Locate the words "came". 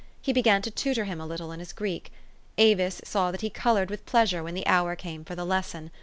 4.95-5.23